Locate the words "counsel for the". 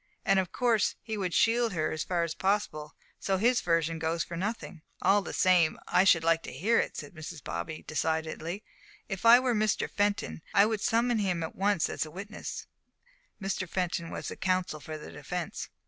14.37-15.11